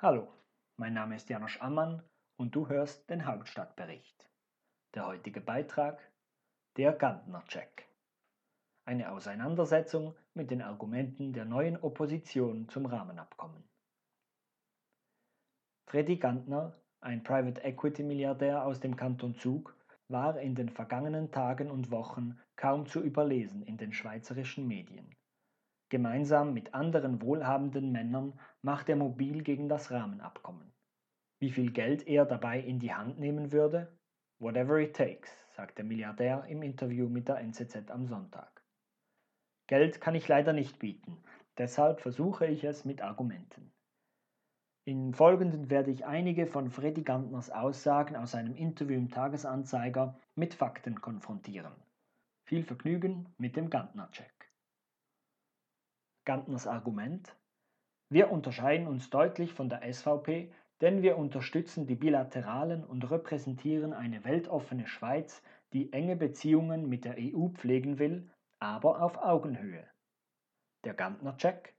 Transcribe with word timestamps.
Hallo, 0.00 0.26
mein 0.76 0.92
Name 0.92 1.14
ist 1.14 1.28
Janosch 1.30 1.62
Ammann 1.62 2.02
und 2.36 2.56
du 2.56 2.68
hörst 2.68 3.08
den 3.08 3.26
Hauptstadtbericht. 3.26 4.28
Der 4.92 5.06
heutige 5.06 5.40
Beitrag 5.40 6.00
Der 6.76 6.92
Gantner-Check. 6.92 7.88
Eine 8.84 9.12
Auseinandersetzung 9.12 10.16
mit 10.34 10.50
den 10.50 10.62
Argumenten 10.62 11.32
der 11.32 11.44
neuen 11.44 11.76
Opposition 11.80 12.68
zum 12.68 12.86
Rahmenabkommen. 12.86 13.62
Freddy 15.86 16.16
Gantner, 16.16 16.76
ein 17.00 17.22
Private 17.22 17.62
Equity 17.62 18.02
Milliardär 18.02 18.66
aus 18.66 18.80
dem 18.80 18.96
Kanton 18.96 19.36
Zug, 19.36 19.76
war 20.08 20.38
in 20.40 20.56
den 20.56 20.70
vergangenen 20.70 21.30
Tagen 21.30 21.70
und 21.70 21.92
Wochen 21.92 22.38
kaum 22.56 22.86
zu 22.86 23.00
überlesen 23.00 23.62
in 23.62 23.78
den 23.78 23.92
schweizerischen 23.92 24.66
Medien. 24.66 25.14
Gemeinsam 25.94 26.52
mit 26.52 26.74
anderen 26.74 27.22
wohlhabenden 27.22 27.92
Männern 27.92 28.32
macht 28.62 28.88
er 28.88 28.96
mobil 28.96 29.44
gegen 29.44 29.68
das 29.68 29.92
Rahmenabkommen. 29.92 30.72
Wie 31.38 31.52
viel 31.52 31.70
Geld 31.70 32.08
er 32.08 32.26
dabei 32.26 32.58
in 32.58 32.80
die 32.80 32.92
Hand 32.92 33.20
nehmen 33.20 33.52
würde? 33.52 33.96
Whatever 34.40 34.80
it 34.80 34.96
takes, 34.96 35.30
sagt 35.50 35.78
der 35.78 35.84
Milliardär 35.84 36.46
im 36.48 36.62
Interview 36.62 37.08
mit 37.08 37.28
der 37.28 37.38
NZZ 37.38 37.92
am 37.92 38.08
Sonntag. 38.08 38.64
Geld 39.68 40.00
kann 40.00 40.16
ich 40.16 40.26
leider 40.26 40.52
nicht 40.52 40.80
bieten, 40.80 41.22
deshalb 41.58 42.00
versuche 42.00 42.48
ich 42.48 42.64
es 42.64 42.84
mit 42.84 43.00
Argumenten. 43.00 43.72
Im 44.84 45.14
Folgenden 45.14 45.70
werde 45.70 45.92
ich 45.92 46.06
einige 46.06 46.48
von 46.48 46.72
Freddy 46.72 47.04
Gantners 47.04 47.50
Aussagen 47.50 48.16
aus 48.16 48.34
einem 48.34 48.56
Interview 48.56 48.96
im 48.96 49.12
Tagesanzeiger 49.12 50.18
mit 50.34 50.54
Fakten 50.54 51.00
konfrontieren. 51.00 51.76
Viel 52.46 52.64
Vergnügen 52.64 53.32
mit 53.38 53.54
dem 53.54 53.70
Gantner-Check. 53.70 54.43
Gantners 56.24 56.66
Argument 56.66 57.36
Wir 58.08 58.30
unterscheiden 58.30 58.86
uns 58.86 59.10
deutlich 59.10 59.52
von 59.52 59.68
der 59.68 59.82
SVP, 59.92 60.50
denn 60.80 61.02
wir 61.02 61.18
unterstützen 61.18 61.86
die 61.86 61.94
Bilateralen 61.94 62.84
und 62.84 63.10
repräsentieren 63.10 63.92
eine 63.92 64.24
weltoffene 64.24 64.86
Schweiz, 64.86 65.42
die 65.72 65.92
enge 65.92 66.16
Beziehungen 66.16 66.88
mit 66.88 67.04
der 67.04 67.16
EU 67.18 67.48
pflegen 67.48 67.98
will, 67.98 68.30
aber 68.58 69.02
auf 69.02 69.18
Augenhöhe. 69.18 69.86
Der 70.84 70.94
Gantner-Check 70.94 71.74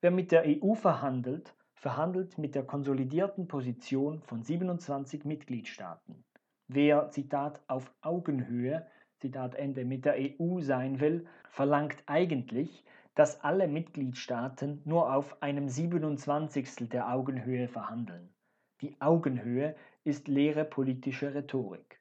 Wer 0.00 0.10
mit 0.10 0.32
der 0.32 0.44
EU 0.46 0.74
verhandelt, 0.74 1.54
verhandelt 1.72 2.36
mit 2.36 2.54
der 2.54 2.64
konsolidierten 2.64 3.48
Position 3.48 4.20
von 4.20 4.42
27 4.42 5.24
Mitgliedstaaten. 5.24 6.22
Wer, 6.68 7.10
Zitat, 7.10 7.62
auf 7.68 7.90
Augenhöhe, 8.02 8.86
Zitat 9.20 9.54
Ende, 9.54 9.86
mit 9.86 10.04
der 10.04 10.16
EU 10.18 10.60
sein 10.60 11.00
will, 11.00 11.26
verlangt 11.48 12.02
eigentlich, 12.04 12.84
dass 13.14 13.40
alle 13.42 13.68
Mitgliedstaaten 13.68 14.82
nur 14.84 15.12
auf 15.14 15.40
einem 15.42 15.68
27. 15.68 16.88
der 16.88 17.12
Augenhöhe 17.12 17.68
verhandeln. 17.68 18.34
Die 18.80 19.00
Augenhöhe 19.00 19.76
ist 20.02 20.26
leere 20.28 20.64
politische 20.64 21.34
Rhetorik. 21.34 22.00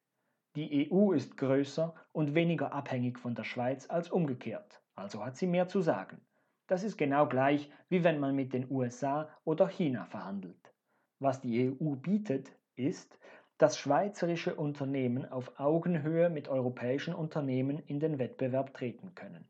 Die 0.56 0.92
EU 0.92 1.14
ist 1.14 1.38
größer 1.38 1.94
und 2.12 2.36
weniger 2.36 2.74
abhängig 2.74 3.20
von 3.20 3.36
der 3.36 3.44
Schweiz 3.44 3.90
als 3.90 4.10
umgekehrt, 4.10 4.82
also 4.96 5.24
hat 5.24 5.38
sie 5.38 5.48
mehr 5.48 5.68
zu 5.68 5.82
sagen. 5.82 6.22
Das 6.68 6.84
ist 6.84 6.98
genau 6.98 7.28
gleich, 7.28 7.72
wie 7.90 8.04
wenn 8.04 8.20
man 8.20 8.36
mit 8.36 8.54
den 8.54 8.70
USA 8.72 9.30
oder 9.44 9.68
China 9.68 10.06
verhandelt. 10.06 10.74
Was 11.20 11.42
die 11.42 11.70
EU 11.70 11.96
bietet, 11.96 12.52
ist, 12.76 13.18
dass 13.58 13.78
schweizerische 13.78 14.56
Unternehmen 14.56 15.32
auf 15.32 15.60
Augenhöhe 15.60 16.30
mit 16.30 16.50
europäischen 16.50 17.14
Unternehmen 17.14 17.80
in 17.80 18.00
den 18.00 18.18
Wettbewerb 18.18 18.74
treten 18.74 19.14
können. 19.16 19.48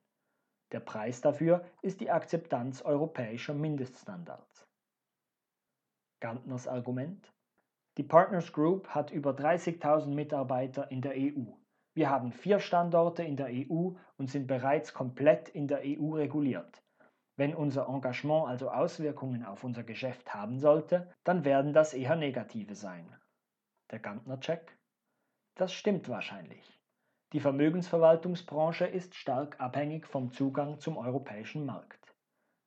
Der 0.73 0.79
Preis 0.79 1.21
dafür 1.21 1.63
ist 1.83 2.01
die 2.01 2.09
Akzeptanz 2.09 2.81
europäischer 2.81 3.53
Mindeststandards. 3.53 4.67
Gantners 6.19 6.67
Argument 6.67 7.31
Die 7.97 8.03
Partners 8.03 8.51
Group 8.51 8.87
hat 8.89 9.11
über 9.11 9.31
30.000 9.31 10.07
Mitarbeiter 10.07 10.89
in 10.89 11.01
der 11.01 11.13
EU. 11.15 11.53
Wir 11.93 12.09
haben 12.09 12.31
vier 12.31 12.59
Standorte 12.59 13.21
in 13.21 13.37
der 13.37 13.49
EU 13.51 13.91
und 14.17 14.31
sind 14.31 14.47
bereits 14.47 14.95
komplett 14.95 15.47
in 15.49 15.67
der 15.67 15.81
EU 15.83 16.15
reguliert. 16.15 16.81
Wenn 17.35 17.53
unser 17.53 17.87
Engagement 17.87 18.47
also 18.47 18.71
Auswirkungen 18.71 19.45
auf 19.45 19.63
unser 19.63 19.83
Geschäft 19.83 20.33
haben 20.33 20.57
sollte, 20.57 21.13
dann 21.23 21.45
werden 21.45 21.73
das 21.73 21.93
eher 21.93 22.15
negative 22.15 22.73
sein. 22.73 23.15
Der 23.91 23.99
Gantner-Check? 23.99 24.75
Das 25.55 25.71
stimmt 25.71 26.09
wahrscheinlich. 26.09 26.82
Die 27.33 27.39
Vermögensverwaltungsbranche 27.39 28.85
ist 28.85 29.15
stark 29.15 29.59
abhängig 29.59 30.05
vom 30.05 30.31
Zugang 30.31 30.77
zum 30.79 30.97
europäischen 30.97 31.65
Markt. 31.65 32.13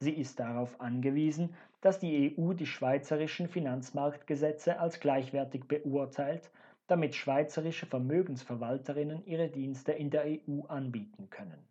Sie 0.00 0.10
ist 0.12 0.40
darauf 0.40 0.80
angewiesen, 0.80 1.54
dass 1.80 2.00
die 2.00 2.36
EU 2.36 2.52
die 2.52 2.66
schweizerischen 2.66 3.48
Finanzmarktgesetze 3.48 4.80
als 4.80 4.98
gleichwertig 4.98 5.68
beurteilt, 5.68 6.50
damit 6.88 7.14
schweizerische 7.14 7.86
Vermögensverwalterinnen 7.86 9.24
ihre 9.24 9.48
Dienste 9.48 9.92
in 9.92 10.10
der 10.10 10.24
EU 10.24 10.62
anbieten 10.66 11.30
können. 11.30 11.68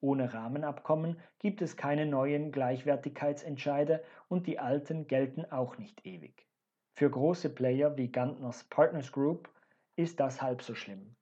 Ohne 0.00 0.32
Rahmenabkommen 0.32 1.16
gibt 1.40 1.60
es 1.62 1.76
keine 1.76 2.06
neuen 2.06 2.52
Gleichwertigkeitsentscheide 2.52 4.04
und 4.28 4.46
die 4.46 4.60
alten 4.60 5.08
gelten 5.08 5.46
auch 5.50 5.78
nicht 5.78 6.06
ewig. 6.06 6.46
Für 6.94 7.10
große 7.10 7.50
Player 7.50 7.96
wie 7.96 8.12
Gantners 8.12 8.62
Partners 8.70 9.10
Group 9.10 9.50
ist 9.96 10.20
das 10.20 10.40
halb 10.40 10.62
so 10.62 10.76
schlimm. 10.76 11.16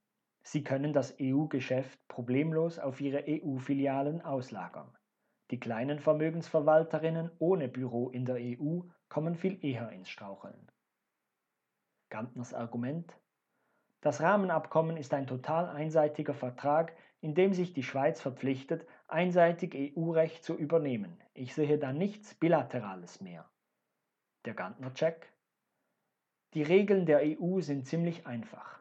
Sie 0.51 0.63
können 0.63 0.93
das 0.93 1.15
EU-Geschäft 1.21 1.99
problemlos 2.07 2.79
auf 2.79 2.99
ihre 3.01 3.23
EU-Filialen 3.27 4.21
auslagern. 4.21 4.91
Die 5.51 5.59
kleinen 5.59 5.99
Vermögensverwalterinnen 5.99 7.29
ohne 7.37 7.67
Büro 7.67 8.09
in 8.09 8.25
der 8.25 8.37
EU 8.37 8.79
kommen 9.09 9.35
viel 9.35 9.63
eher 9.63 9.91
ins 9.91 10.09
Straucheln. 10.09 10.71
Gantners 12.09 12.55
Argument 12.55 13.13
Das 14.01 14.21
Rahmenabkommen 14.21 14.97
ist 14.97 15.13
ein 15.13 15.27
total 15.27 15.69
einseitiger 15.69 16.33
Vertrag, 16.33 16.97
in 17.21 17.35
dem 17.35 17.53
sich 17.53 17.73
die 17.73 17.83
Schweiz 17.83 18.19
verpflichtet, 18.19 18.87
einseitig 19.07 19.75
EU-Recht 19.95 20.43
zu 20.43 20.55
übernehmen. 20.55 21.21
Ich 21.35 21.53
sehe 21.53 21.77
da 21.77 21.93
nichts 21.93 22.33
Bilaterales 22.33 23.21
mehr. 23.21 23.47
Der 24.45 24.55
Gantner-Check. 24.55 25.31
Die 26.55 26.63
Regeln 26.63 27.05
der 27.05 27.21
EU 27.23 27.61
sind 27.61 27.85
ziemlich 27.85 28.25
einfach. 28.25 28.78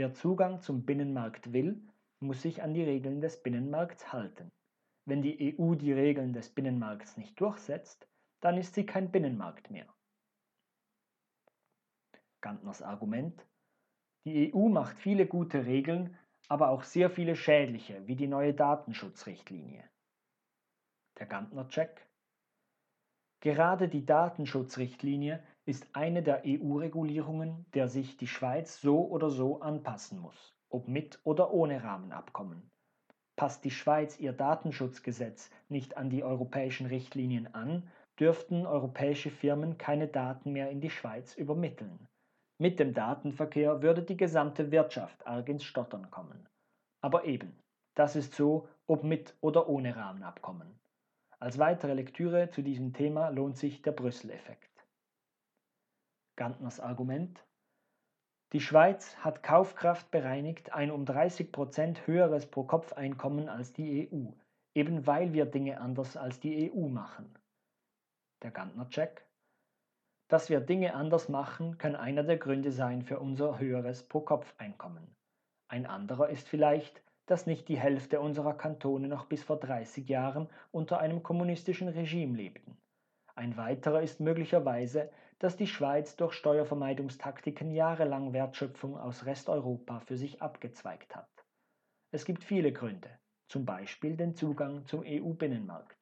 Wer 0.00 0.14
Zugang 0.14 0.62
zum 0.62 0.86
Binnenmarkt 0.86 1.52
will, 1.52 1.78
muss 2.20 2.40
sich 2.40 2.62
an 2.62 2.72
die 2.72 2.82
Regeln 2.82 3.20
des 3.20 3.42
Binnenmarkts 3.42 4.14
halten. 4.14 4.50
Wenn 5.04 5.20
die 5.20 5.54
EU 5.60 5.74
die 5.74 5.92
Regeln 5.92 6.32
des 6.32 6.48
Binnenmarkts 6.48 7.18
nicht 7.18 7.38
durchsetzt, 7.38 8.08
dann 8.40 8.56
ist 8.56 8.72
sie 8.72 8.86
kein 8.86 9.12
Binnenmarkt 9.12 9.70
mehr. 9.70 9.94
Gantners 12.40 12.80
Argument. 12.80 13.46
Die 14.24 14.54
EU 14.54 14.70
macht 14.70 14.98
viele 14.98 15.26
gute 15.26 15.66
Regeln, 15.66 16.16
aber 16.48 16.70
auch 16.70 16.84
sehr 16.84 17.10
viele 17.10 17.36
schädliche, 17.36 18.06
wie 18.06 18.16
die 18.16 18.26
neue 18.26 18.54
Datenschutzrichtlinie. 18.54 19.84
Der 21.18 21.26
Gantner-Check. 21.26 22.08
Gerade 23.40 23.90
die 23.90 24.06
Datenschutzrichtlinie 24.06 25.44
ist 25.70 25.86
eine 25.92 26.20
der 26.24 26.42
EU-Regulierungen, 26.44 27.64
der 27.74 27.88
sich 27.88 28.16
die 28.16 28.26
Schweiz 28.26 28.80
so 28.80 29.06
oder 29.06 29.30
so 29.30 29.60
anpassen 29.60 30.18
muss, 30.18 30.52
ob 30.68 30.88
mit 30.88 31.20
oder 31.22 31.52
ohne 31.52 31.84
Rahmenabkommen. 31.84 32.68
Passt 33.36 33.64
die 33.64 33.70
Schweiz 33.70 34.18
ihr 34.18 34.32
Datenschutzgesetz 34.32 35.48
nicht 35.68 35.96
an 35.96 36.10
die 36.10 36.24
europäischen 36.24 36.86
Richtlinien 36.86 37.54
an, 37.54 37.88
dürften 38.18 38.66
europäische 38.66 39.30
Firmen 39.30 39.78
keine 39.78 40.08
Daten 40.08 40.50
mehr 40.50 40.70
in 40.70 40.80
die 40.80 40.90
Schweiz 40.90 41.36
übermitteln. 41.36 42.08
Mit 42.58 42.80
dem 42.80 42.92
Datenverkehr 42.92 43.80
würde 43.80 44.02
die 44.02 44.16
gesamte 44.16 44.72
Wirtschaft 44.72 45.24
arg 45.24 45.48
ins 45.48 45.62
Stottern 45.62 46.10
kommen. 46.10 46.48
Aber 47.00 47.26
eben, 47.26 47.56
das 47.94 48.16
ist 48.16 48.34
so, 48.34 48.68
ob 48.88 49.04
mit 49.04 49.36
oder 49.40 49.68
ohne 49.68 49.94
Rahmenabkommen. 49.94 50.80
Als 51.38 51.58
weitere 51.58 51.94
Lektüre 51.94 52.50
zu 52.50 52.60
diesem 52.60 52.92
Thema 52.92 53.28
lohnt 53.28 53.56
sich 53.56 53.82
der 53.82 53.92
Brüssel-Effekt. 53.92 54.69
Gantners 56.40 56.80
Argument 56.80 57.44
Die 58.54 58.60
Schweiz 58.60 59.14
hat 59.18 59.42
Kaufkraft 59.42 60.10
bereinigt 60.10 60.72
ein 60.72 60.90
um 60.90 61.04
30 61.04 61.52
Prozent 61.52 62.06
höheres 62.06 62.46
Pro-Kopf-Einkommen 62.46 63.50
als 63.50 63.74
die 63.74 64.08
EU, 64.10 64.30
eben 64.72 65.06
weil 65.06 65.34
wir 65.34 65.44
Dinge 65.44 65.82
anders 65.82 66.16
als 66.16 66.40
die 66.40 66.72
EU 66.72 66.88
machen. 66.88 67.38
Der 68.42 68.52
Gantner-Check 68.52 69.26
dass 70.28 70.48
wir 70.48 70.60
Dinge 70.60 70.94
anders 70.94 71.28
machen, 71.28 71.76
kann 71.76 71.94
einer 71.94 72.22
der 72.22 72.38
Gründe 72.38 72.72
sein 72.72 73.02
für 73.02 73.20
unser 73.20 73.58
höheres 73.58 74.04
Pro-Kopf-Einkommen. 74.04 75.14
Ein 75.68 75.84
anderer 75.84 76.30
ist 76.30 76.48
vielleicht, 76.48 77.02
dass 77.26 77.46
nicht 77.46 77.68
die 77.68 77.78
Hälfte 77.78 78.20
unserer 78.20 78.54
Kantone 78.54 79.08
noch 79.08 79.26
bis 79.26 79.42
vor 79.42 79.58
30 79.58 80.08
Jahren 80.08 80.48
unter 80.70 81.00
einem 81.00 81.22
kommunistischen 81.22 81.88
Regime 81.88 82.34
lebten. 82.34 82.78
Ein 83.34 83.58
weiterer 83.58 84.00
ist 84.00 84.20
möglicherweise, 84.20 85.10
dass 85.40 85.56
die 85.56 85.66
Schweiz 85.66 86.16
durch 86.16 86.34
Steuervermeidungstaktiken 86.34 87.72
jahrelang 87.72 88.34
Wertschöpfung 88.34 88.98
aus 88.98 89.24
Resteuropa 89.24 90.00
für 90.00 90.18
sich 90.18 90.42
abgezweigt 90.42 91.16
hat. 91.16 91.30
Es 92.12 92.26
gibt 92.26 92.44
viele 92.44 92.72
Gründe, 92.72 93.08
zum 93.48 93.64
Beispiel 93.64 94.16
den 94.18 94.34
Zugang 94.34 94.84
zum 94.84 95.02
EU-Binnenmarkt. 95.02 95.96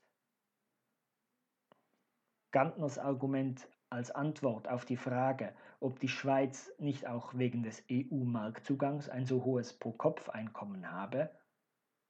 Gantners 2.51 2.99
Argument 2.99 3.69
als 3.91 4.11
Antwort 4.11 4.69
auf 4.69 4.85
die 4.85 4.97
Frage, 4.97 5.55
ob 5.79 6.01
die 6.01 6.09
Schweiz 6.09 6.73
nicht 6.79 7.07
auch 7.07 7.33
wegen 7.35 7.63
des 7.63 7.85
EU-Marktzugangs 7.91 9.09
ein 9.09 9.25
so 9.25 9.45
hohes 9.45 9.73
Pro-Kopf-Einkommen 9.73 10.91
habe? 10.91 11.31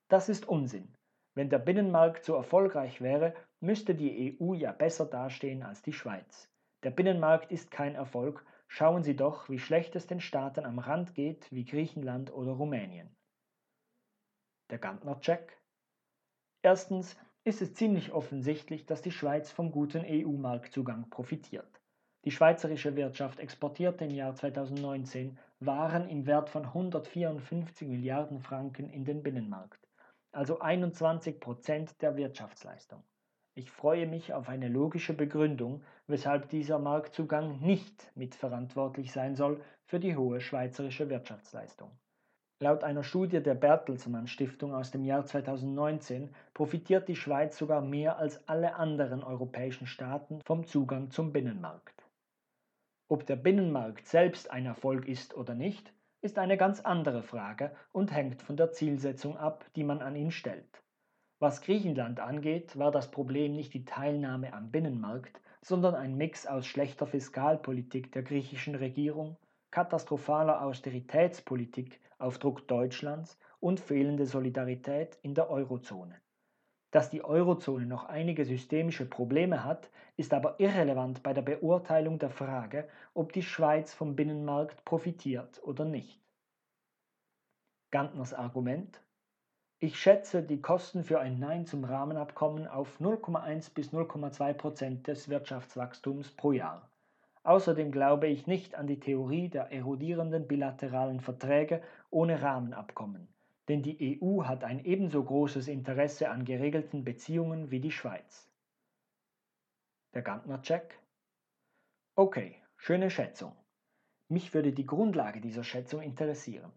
Das 0.08 0.30
ist 0.30 0.48
Unsinn. 0.48 0.94
Wenn 1.34 1.50
der 1.50 1.58
Binnenmarkt 1.58 2.24
so 2.24 2.34
erfolgreich 2.34 3.02
wäre, 3.02 3.34
müsste 3.60 3.94
die 3.94 4.38
EU 4.40 4.54
ja 4.54 4.72
besser 4.72 5.04
dastehen 5.04 5.62
als 5.62 5.82
die 5.82 5.92
Schweiz. 5.92 6.50
Der 6.84 6.90
Binnenmarkt 6.90 7.50
ist 7.50 7.72
kein 7.72 7.96
Erfolg, 7.96 8.44
schauen 8.68 9.02
Sie 9.02 9.16
doch, 9.16 9.48
wie 9.48 9.58
schlecht 9.58 9.96
es 9.96 10.06
den 10.06 10.20
Staaten 10.20 10.64
am 10.64 10.78
Rand 10.78 11.14
geht, 11.14 11.50
wie 11.50 11.64
Griechenland 11.64 12.32
oder 12.32 12.52
Rumänien. 12.52 13.16
Der 14.70 14.78
Gantner-Check. 14.78 15.60
Erstens 16.62 17.16
ist 17.42 17.62
es 17.62 17.74
ziemlich 17.74 18.12
offensichtlich, 18.12 18.86
dass 18.86 19.02
die 19.02 19.10
Schweiz 19.10 19.50
vom 19.50 19.72
guten 19.72 20.04
EU-Marktzugang 20.06 21.10
profitiert. 21.10 21.80
Die 22.24 22.30
schweizerische 22.30 22.94
Wirtschaft 22.94 23.40
exportierte 23.40 24.04
im 24.04 24.10
Jahr 24.10 24.34
2019 24.34 25.38
Waren 25.58 26.08
im 26.08 26.26
Wert 26.26 26.48
von 26.48 26.64
154 26.64 27.88
Milliarden 27.88 28.38
Franken 28.38 28.88
in 28.90 29.04
den 29.04 29.24
Binnenmarkt, 29.24 29.88
also 30.30 30.60
21 30.60 31.40
Prozent 31.40 32.00
der 32.02 32.16
Wirtschaftsleistung. 32.16 33.02
Ich 33.58 33.72
freue 33.72 34.06
mich 34.06 34.34
auf 34.34 34.48
eine 34.48 34.68
logische 34.68 35.14
Begründung, 35.14 35.82
weshalb 36.06 36.48
dieser 36.48 36.78
Marktzugang 36.78 37.58
nicht 37.58 38.08
mitverantwortlich 38.14 39.10
sein 39.10 39.34
soll 39.34 39.60
für 39.84 39.98
die 39.98 40.14
hohe 40.14 40.40
schweizerische 40.40 41.10
Wirtschaftsleistung. 41.10 41.90
Laut 42.60 42.84
einer 42.84 43.02
Studie 43.02 43.42
der 43.42 43.56
Bertelsmann 43.56 44.28
Stiftung 44.28 44.72
aus 44.72 44.92
dem 44.92 45.04
Jahr 45.04 45.24
2019 45.24 46.32
profitiert 46.54 47.08
die 47.08 47.16
Schweiz 47.16 47.58
sogar 47.58 47.80
mehr 47.80 48.16
als 48.18 48.48
alle 48.48 48.76
anderen 48.76 49.24
europäischen 49.24 49.88
Staaten 49.88 50.40
vom 50.42 50.64
Zugang 50.64 51.10
zum 51.10 51.32
Binnenmarkt. 51.32 52.06
Ob 53.08 53.26
der 53.26 53.34
Binnenmarkt 53.34 54.06
selbst 54.06 54.52
ein 54.52 54.66
Erfolg 54.66 55.08
ist 55.08 55.36
oder 55.36 55.56
nicht, 55.56 55.92
ist 56.20 56.38
eine 56.38 56.58
ganz 56.58 56.78
andere 56.78 57.24
Frage 57.24 57.74
und 57.90 58.12
hängt 58.12 58.40
von 58.40 58.56
der 58.56 58.70
Zielsetzung 58.70 59.36
ab, 59.36 59.64
die 59.74 59.82
man 59.82 60.00
an 60.00 60.14
ihn 60.14 60.30
stellt. 60.30 60.84
Was 61.40 61.60
Griechenland 61.60 62.18
angeht, 62.18 62.76
war 62.76 62.90
das 62.90 63.12
Problem 63.12 63.54
nicht 63.54 63.72
die 63.72 63.84
Teilnahme 63.84 64.52
am 64.52 64.72
Binnenmarkt, 64.72 65.40
sondern 65.60 65.94
ein 65.94 66.16
Mix 66.16 66.46
aus 66.46 66.66
schlechter 66.66 67.06
Fiskalpolitik 67.06 68.10
der 68.10 68.22
griechischen 68.24 68.74
Regierung, 68.74 69.36
katastrophaler 69.70 70.62
Austeritätspolitik 70.62 72.00
auf 72.18 72.38
Druck 72.38 72.66
Deutschlands 72.66 73.38
und 73.60 73.78
fehlende 73.78 74.26
Solidarität 74.26 75.16
in 75.22 75.34
der 75.34 75.48
Eurozone. 75.48 76.20
Dass 76.90 77.10
die 77.10 77.22
Eurozone 77.22 77.86
noch 77.86 78.04
einige 78.04 78.44
systemische 78.44 79.06
Probleme 79.06 79.62
hat, 79.62 79.90
ist 80.16 80.34
aber 80.34 80.58
irrelevant 80.58 81.22
bei 81.22 81.34
der 81.34 81.42
Beurteilung 81.42 82.18
der 82.18 82.30
Frage, 82.30 82.88
ob 83.14 83.32
die 83.32 83.42
Schweiz 83.42 83.94
vom 83.94 84.16
Binnenmarkt 84.16 84.84
profitiert 84.84 85.62
oder 85.62 85.84
nicht. 85.84 86.20
Gantners 87.92 88.34
Argument 88.34 89.00
ich 89.80 89.96
schätze 90.00 90.42
die 90.42 90.60
Kosten 90.60 91.04
für 91.04 91.20
ein 91.20 91.38
Nein 91.38 91.64
zum 91.64 91.84
Rahmenabkommen 91.84 92.66
auf 92.66 93.00
0,1 93.00 93.72
bis 93.74 93.92
0,2 93.92 94.52
Prozent 94.54 95.06
des 95.06 95.28
Wirtschaftswachstums 95.28 96.32
pro 96.32 96.50
Jahr. 96.50 96.90
Außerdem 97.44 97.92
glaube 97.92 98.26
ich 98.26 98.48
nicht 98.48 98.74
an 98.74 98.88
die 98.88 98.98
Theorie 98.98 99.48
der 99.48 99.70
erodierenden 99.70 100.48
bilateralen 100.48 101.20
Verträge 101.20 101.80
ohne 102.10 102.42
Rahmenabkommen, 102.42 103.28
denn 103.68 103.82
die 103.82 104.20
EU 104.20 104.42
hat 104.44 104.64
ein 104.64 104.84
ebenso 104.84 105.22
großes 105.22 105.68
Interesse 105.68 106.28
an 106.28 106.44
geregelten 106.44 107.04
Beziehungen 107.04 107.70
wie 107.70 107.80
die 107.80 107.92
Schweiz. 107.92 108.50
Der 110.12 110.22
Gantner-Check? 110.22 110.98
Okay, 112.16 112.56
schöne 112.76 113.10
Schätzung. 113.10 113.52
Mich 114.28 114.52
würde 114.54 114.72
die 114.72 114.86
Grundlage 114.86 115.40
dieser 115.40 115.62
Schätzung 115.62 116.02
interessieren. 116.02 116.72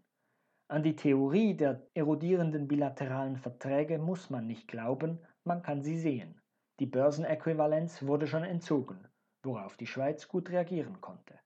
An 0.72 0.82
die 0.82 0.96
Theorie 0.96 1.54
der 1.54 1.86
erodierenden 1.92 2.66
bilateralen 2.66 3.36
Verträge 3.36 3.98
muss 3.98 4.30
man 4.30 4.46
nicht 4.46 4.68
glauben, 4.68 5.18
man 5.44 5.62
kann 5.62 5.82
sie 5.82 5.98
sehen. 5.98 6.40
Die 6.80 6.86
Börsenäquivalenz 6.86 8.04
wurde 8.04 8.26
schon 8.26 8.42
entzogen, 8.42 9.06
worauf 9.42 9.76
die 9.76 9.86
Schweiz 9.86 10.28
gut 10.28 10.48
reagieren 10.48 11.02
konnte. 11.02 11.38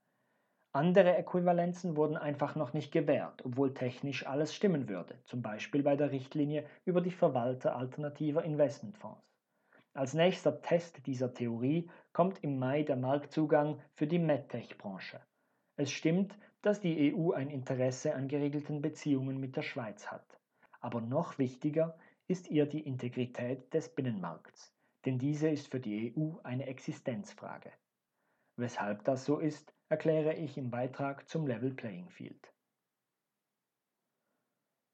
Andere 0.73 1.17
Äquivalenzen 1.17 1.97
wurden 1.97 2.17
einfach 2.17 2.55
noch 2.55 2.73
nicht 2.73 2.93
gewährt, 2.93 3.45
obwohl 3.45 3.75
technisch 3.75 4.25
alles 4.25 4.55
stimmen 4.55 4.89
würde, 4.89 5.19
zum 5.25 5.43
Beispiel 5.43 5.83
bei 5.83 5.97
der 5.97 6.13
Richtlinie 6.13 6.65
über 6.85 7.01
die 7.01 7.11
Verwalter 7.11 7.75
alternativer 7.75 8.45
Investmentfonds. 8.45 9.27
Als 9.93 10.15
nächster 10.15 10.63
Test 10.63 11.05
dieser 11.05 11.35
Theorie 11.35 11.91
kommt 12.13 12.45
im 12.45 12.61
Mai 12.61 12.85
der 12.85 12.95
Marktzugang 12.95 13.81
für 13.97 14.07
die 14.07 14.21
MedTech-Branche. 14.21 15.21
Es 15.75 15.91
stimmt, 15.91 16.39
dass 16.67 16.81
die 16.81 17.15
EU 17.15 17.31
ein 17.31 17.49
Interesse 17.49 18.17
an 18.17 18.27
geregelten 18.27 18.83
Beziehungen 18.83 19.39
mit 19.39 19.55
der 19.55 19.63
Schweiz 19.63 20.09
hat. 20.09 20.41
Aber 20.81 21.01
noch 21.01 21.39
wichtiger 21.39 21.97
ist 22.27 22.49
ihr 22.51 22.67
die 22.67 22.81
Integrität 22.81 23.73
des 23.73 23.89
Binnenmarkts, 23.89 24.75
denn 25.05 25.17
diese 25.17 25.49
ist 25.49 25.71
für 25.71 25.79
die 25.79 26.13
EU 26.13 26.39
eine 26.43 26.67
Existenzfrage. 26.67 27.71
Weshalb 28.57 29.05
das 29.05 29.25
so 29.25 29.39
ist, 29.39 29.73
erkläre 29.91 30.35
ich 30.35 30.59
im 30.59 30.73
Beitrag 30.73 31.29
zum 31.29 31.47
Level 31.47 31.73
Playing 31.73 32.11
Field. 32.11 32.53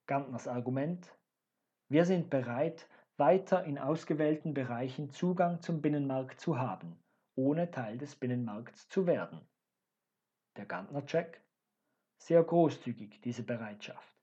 Gantners 0.06 0.48
Argument 0.48 1.16
Wir 1.88 2.04
sind 2.04 2.28
bereit, 2.28 2.86
weiter 3.16 3.64
in 3.64 3.78
ausgewählten 3.78 4.52
Bereichen 4.52 5.08
Zugang 5.08 5.62
zum 5.62 5.80
Binnenmarkt 5.80 6.38
zu 6.38 6.58
haben, 6.58 7.02
ohne 7.34 7.70
Teil 7.70 7.96
des 7.96 8.14
Binnenmarkts 8.14 8.90
zu 8.90 9.06
werden. 9.06 9.40
Der 10.58 10.66
Gantner-Check 10.66 11.40
sehr 12.26 12.42
großzügig, 12.42 13.20
diese 13.22 13.42
Bereitschaft. 13.42 14.16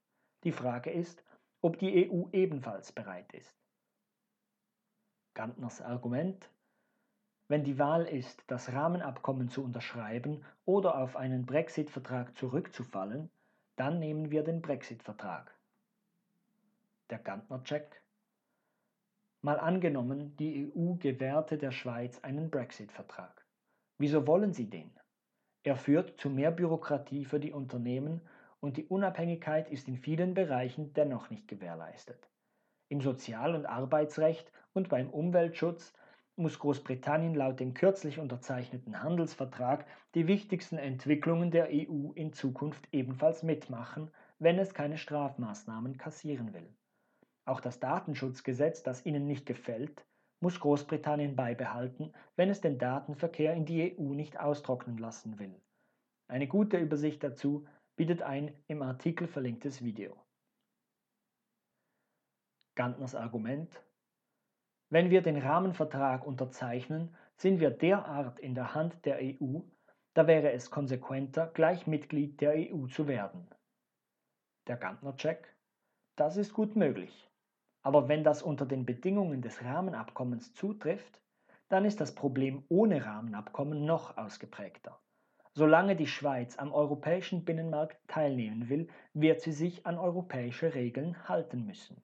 Die 0.44 0.52
Frage 0.52 0.90
ist, 0.90 1.24
ob 1.62 1.78
die 1.80 2.10
EU 2.10 2.30
ebenfalls 2.32 2.92
bereit 2.92 3.32
ist. 3.34 3.54
Gantners 5.34 5.82
Argument 5.82 6.50
Wenn 7.48 7.64
die 7.64 7.80
Wahl 7.80 8.06
ist, 8.06 8.44
das 8.48 8.72
Rahmenabkommen 8.72 9.50
zu 9.50 9.64
unterschreiben 9.64 10.46
oder 10.66 10.98
auf 10.98 11.16
einen 11.16 11.46
Brexit-Vertrag 11.46 12.38
zurückzufallen, 12.38 13.30
dann 13.76 14.00
nehmen 14.00 14.30
wir 14.32 14.44
den 14.44 14.62
Brexit-Vertrag. 14.62 15.58
Der 17.10 17.20
Gantner-Check 17.20 18.02
Mal 19.42 19.58
angenommen, 19.58 20.36
die 20.36 20.70
EU 20.76 20.96
gewährte 20.96 21.58
der 21.58 21.72
Schweiz 21.72 22.20
einen 22.20 22.50
Brexit-Vertrag. 22.50 23.46
Wieso 23.98 24.28
wollen 24.28 24.52
sie 24.52 24.70
den? 24.70 24.99
Er 25.64 25.76
führt 25.76 26.20
zu 26.20 26.30
mehr 26.30 26.52
Bürokratie 26.52 27.26
für 27.26 27.40
die 27.40 27.52
Unternehmen 27.52 28.22
und 28.62 28.78
die 28.78 28.86
Unabhängigkeit 28.86 29.70
ist 29.70 29.88
in 29.88 29.98
vielen 29.98 30.34
Bereichen 30.34 30.94
dennoch 30.94 31.30
nicht 31.30 31.48
gewährleistet. 31.48 32.30
Im 32.88 33.02
Sozial- 33.02 33.56
und 33.56 33.66
Arbeitsrecht 33.66 34.52
und 34.74 34.90
beim 34.90 35.10
Umweltschutz 35.10 35.94
muss 36.36 36.58
Großbritannien 36.58 37.36
laut 37.36 37.60
dem 37.60 37.74
kürzlich 37.74 38.20
unterzeichneten 38.20 39.04
Handelsvertrag 39.04 39.86
die 40.16 40.28
wichtigsten 40.28 40.78
Entwicklungen 40.78 41.52
der 41.52 41.68
EU 41.70 42.12
in 42.14 42.32
Zukunft 42.32 42.88
ebenfalls 42.94 43.44
mitmachen, 43.44 44.10
wenn 44.40 44.58
es 44.58 44.74
keine 44.74 44.98
Strafmaßnahmen 44.98 45.98
kassieren 45.98 46.54
will. 46.54 46.74
Auch 47.44 47.60
das 47.60 47.80
Datenschutzgesetz, 47.80 48.84
das 48.84 49.06
ihnen 49.06 49.28
nicht 49.28 49.46
gefällt, 49.46 50.06
muss 50.40 50.60
Großbritannien 50.60 51.36
beibehalten, 51.36 52.14
wenn 52.36 52.50
es 52.50 52.62
den 52.62 52.78
Datenverkehr 52.78 53.54
in 53.54 53.66
die 53.66 53.98
EU 53.98 54.14
nicht 54.14 54.40
austrocknen 54.40 54.98
lassen 54.98 55.40
will. 55.40 55.60
Eine 56.28 56.48
gute 56.48 56.78
Übersicht 56.78 57.24
dazu 57.24 57.68
bietet 57.96 58.22
ein 58.22 58.54
im 58.68 58.82
Artikel 58.82 59.28
verlinktes 59.28 59.84
Video. 59.84 60.16
Gantners 62.76 63.16
Argument 63.16 63.84
Wenn 64.90 65.10
wir 65.10 65.22
den 65.22 65.38
Rahmenvertrag 65.38 66.26
unterzeichnen, 66.26 67.14
sind 67.36 67.60
wir 67.60 67.72
derart 67.72 68.40
in 68.40 68.56
der 68.56 68.74
Hand 68.74 69.06
der 69.06 69.20
EU, 69.22 69.60
da 70.14 70.28
wäre 70.28 70.52
es 70.52 70.72
konsequenter, 70.72 71.48
gleich 71.48 71.88
Mitglied 71.88 72.40
der 72.42 72.54
EU 72.54 72.88
zu 72.88 73.08
werden. 73.08 73.48
Der 74.68 74.78
Gantner-Check 74.78 75.56
Das 76.16 76.38
ist 76.38 76.54
gut 76.54 76.76
möglich. 76.76 77.29
Aber 77.90 78.08
wenn 78.08 78.24
das 78.24 78.44
unter 78.44 78.68
den 78.68 78.86
Bedingungen 78.86 79.42
des 79.42 79.64
Rahmenabkommens 79.64 80.54
zutrifft, 80.54 81.20
dann 81.70 81.86
ist 81.86 82.00
das 82.00 82.14
Problem 82.14 82.62
ohne 82.70 83.04
Rahmenabkommen 83.04 83.84
noch 83.84 84.16
ausgeprägter. 84.16 85.00
Solange 85.56 85.96
die 85.96 86.06
Schweiz 86.06 86.60
am 86.60 86.72
europäischen 86.72 87.46
Binnenmarkt 87.46 87.98
teilnehmen 88.08 88.70
will, 88.70 88.90
wird 89.16 89.42
sie 89.42 89.54
sich 89.54 89.88
an 89.88 89.98
europäische 89.98 90.76
Regeln 90.76 91.28
halten 91.28 91.66
müssen. 91.66 92.00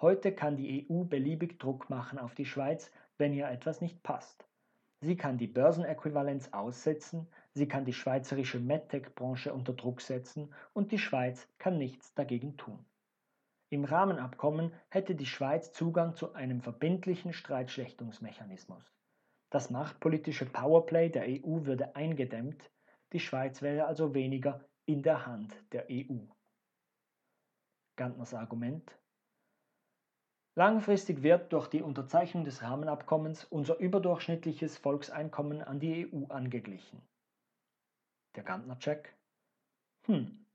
Heute 0.00 0.32
kann 0.32 0.56
die 0.56 0.88
EU 0.90 1.04
beliebig 1.04 1.60
Druck 1.60 1.88
machen 1.88 2.18
auf 2.18 2.34
die 2.34 2.44
Schweiz, 2.44 2.90
wenn 3.16 3.32
ihr 3.32 3.48
etwas 3.48 3.80
nicht 3.80 4.02
passt. 4.02 4.44
Sie 5.00 5.16
kann 5.16 5.38
die 5.38 5.46
Börsenäquivalenz 5.46 6.48
aussetzen, 6.50 7.28
sie 7.52 7.68
kann 7.68 7.84
die 7.84 7.92
schweizerische 7.92 8.58
MedTech-Branche 8.58 9.54
unter 9.54 9.74
Druck 9.74 10.00
setzen 10.00 10.52
und 10.72 10.90
die 10.90 10.98
Schweiz 10.98 11.46
kann 11.58 11.78
nichts 11.78 12.14
dagegen 12.14 12.56
tun. 12.56 12.84
Im 13.74 13.84
Rahmenabkommen 13.84 14.72
hätte 14.88 15.16
die 15.16 15.26
Schweiz 15.26 15.72
Zugang 15.72 16.14
zu 16.14 16.32
einem 16.34 16.60
verbindlichen 16.60 17.32
Streitschlichtungsmechanismus. 17.32 18.94
Das 19.50 19.68
machtpolitische 19.68 20.46
Powerplay 20.46 21.08
der 21.08 21.24
EU 21.24 21.66
würde 21.66 21.96
eingedämmt, 21.96 22.70
die 23.12 23.18
Schweiz 23.18 23.62
wäre 23.62 23.86
also 23.86 24.14
weniger 24.14 24.64
in 24.86 25.02
der 25.02 25.26
Hand 25.26 25.60
der 25.72 25.88
EU. 25.90 26.20
Gantners 27.96 28.32
Argument 28.32 28.96
Langfristig 30.54 31.24
wird 31.24 31.52
durch 31.52 31.66
die 31.66 31.82
Unterzeichnung 31.82 32.44
des 32.44 32.62
Rahmenabkommens 32.62 33.44
unser 33.44 33.80
überdurchschnittliches 33.80 34.78
Volkseinkommen 34.78 35.62
an 35.62 35.80
die 35.80 36.06
EU 36.14 36.26
angeglichen. 36.26 37.02
Der 38.36 38.44
Gantner-Check. 38.44 39.12
Hm. 40.04 40.46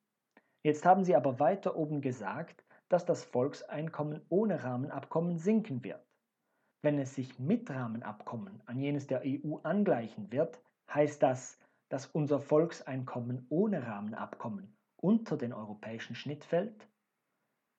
Jetzt 0.64 0.86
haben 0.86 1.04
Sie 1.04 1.18
aber 1.18 1.42
weiter 1.42 1.76
oben 1.76 2.00
gesagt, 2.00 2.64
dass 2.89 3.05
das 3.05 3.24
Volkseinkommen 3.24 4.22
ohne 4.29 4.63
Rahmenabkommen 4.63 5.38
sinken 5.38 5.84
wird. 5.84 6.03
Wenn 6.81 6.98
es 6.98 7.15
sich 7.15 7.39
mit 7.39 7.69
Rahmenabkommen 7.69 8.62
an 8.65 8.79
jenes 8.79 9.08
der 9.08 9.22
EU 9.24 9.58
angleichen 9.63 10.31
wird, 10.31 10.60
heißt 10.93 11.22
das, 11.22 11.60
dass 11.89 12.08
unser 12.08 12.39
Volkseinkommen 12.39 13.46
ohne 13.50 13.86
Rahmenabkommen 13.86 14.75
unter 14.98 15.38
den 15.38 15.53
europäischen 15.53 16.15
Schnitt 16.15 16.43
fällt? 16.43 16.88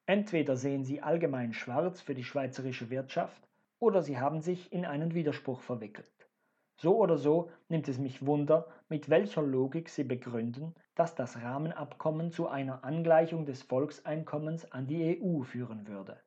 Entweder 0.07 0.57
sehen 0.57 0.85
Sie 0.85 1.03
allgemein 1.03 1.53
schwarz 1.53 2.01
für 2.01 2.15
die 2.15 2.25
schweizerische 2.25 2.91
Wirtschaft 2.91 3.49
oder 3.79 4.03
Sie 4.03 4.19
haben 4.19 4.41
sich 4.41 4.73
in 4.73 4.85
einen 4.85 5.15
Widerspruch 5.15 5.61
verwickelt. 5.61 6.20
So 6.81 6.97
oder 6.97 7.19
so 7.19 7.51
nimmt 7.69 7.89
es 7.89 7.99
mich 7.99 8.25
Wunder, 8.25 8.67
mit 8.89 9.11
welcher 9.11 9.43
Logik 9.43 9.91
Sie 9.91 10.03
begründen, 10.03 10.75
dass 10.95 11.15
das 11.15 11.37
Rahmenabkommen 11.43 12.31
zu 12.31 12.49
einer 12.49 12.85
Angleichung 12.85 13.45
des 13.45 13.63
Volkseinkommens 13.63 14.73
an 14.73 14.87
die 14.87 15.21
EU 15.21 15.43
führen 15.43 15.87
würde. 15.87 16.19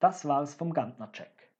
Das 0.00 0.26
war's 0.26 0.56
vom 0.56 0.74
Gantner-Check. 0.74 1.52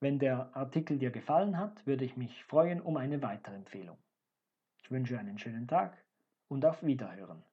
Wenn 0.00 0.18
der 0.18 0.56
Artikel 0.56 0.96
dir 0.96 1.10
gefallen 1.10 1.58
hat, 1.58 1.86
würde 1.86 2.06
ich 2.06 2.16
mich 2.16 2.42
freuen 2.44 2.80
um 2.80 2.96
eine 2.96 3.20
weitere 3.20 3.56
Empfehlung. 3.56 3.98
Ich 4.78 4.90
wünsche 4.90 5.18
einen 5.18 5.38
schönen 5.38 5.68
Tag 5.68 6.02
und 6.48 6.64
auf 6.64 6.82
Wiederhören. 6.82 7.44